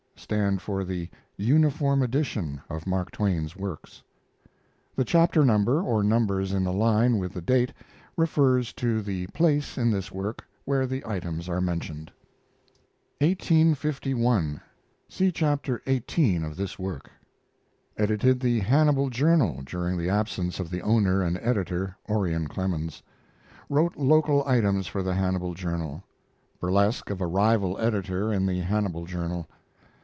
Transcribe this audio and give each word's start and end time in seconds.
stand 0.15 0.61
for 0.61 0.85
the 0.85 1.09
"Uniform 1.35 2.01
Edition" 2.03 2.61
of 2.69 2.85
Mark 2.87 3.09
Twain's 3.11 3.57
works. 3.57 4.03
The 4.95 5.03
chapter 5.03 5.43
number 5.43 5.81
or 5.81 6.03
numbers 6.03 6.53
in 6.53 6.63
the 6.63 6.71
line 6.71 7.17
with 7.17 7.33
the 7.33 7.41
date 7.41 7.73
refers 8.15 8.71
to 8.73 9.01
the 9.01 9.25
place 9.27 9.77
in 9.79 9.89
this 9.89 10.11
work 10.11 10.47
where 10.63 10.85
the 10.85 11.03
items 11.07 11.49
are 11.49 11.59
mentioned. 11.59 12.11
1851. 13.19 14.61
(See 15.09 15.31
Chapter 15.31 15.81
xviii 15.85 16.45
of 16.45 16.55
this 16.55 16.77
work.) 16.77 17.09
Edited 17.97 18.39
the 18.39 18.59
Hannibal 18.59 19.09
Journal 19.09 19.63
during 19.65 19.97
the 19.97 20.09
absence 20.09 20.59
of 20.59 20.69
the 20.69 20.81
owner 20.81 21.23
and 21.23 21.37
editor, 21.39 21.97
Orion 22.07 22.47
Clemens. 22.47 23.01
Wrote 23.69 23.97
local 23.97 24.47
items 24.47 24.85
for 24.85 25.01
the 25.01 25.15
Hannibal 25.15 25.55
Journal. 25.55 26.03
Burlesque 26.59 27.09
of 27.09 27.21
a 27.21 27.27
rival 27.27 27.77
editor 27.79 28.31
in 28.31 28.45
the 28.45 28.59
Hannibal 28.59 29.05
Journal. 29.07 29.49